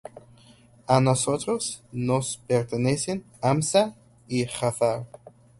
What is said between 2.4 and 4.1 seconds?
pertenecen Hamza